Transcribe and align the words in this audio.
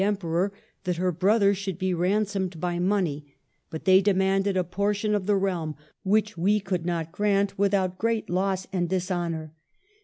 Emperor 0.03 0.51
that 0.83 0.95
her 0.95 1.11
brother 1.11 1.53
should 1.53 1.77
be 1.77 1.93
ransomed 1.93 2.59
by 2.59 2.79
money, 2.79 3.35
but 3.69 3.85
they 3.85 4.01
demanded 4.01 4.57
a 4.57 4.63
portion 4.63 5.13
of 5.13 5.27
the 5.27 5.35
realm, 5.35 5.75
which 6.01 6.35
we 6.35 6.59
could 6.59 6.87
not 6.87 7.11
grant 7.11 7.55
without 7.55 7.99
great 7.99 8.27
loss 8.27 8.65
and 8.73 8.89
dishonor. 8.89 9.53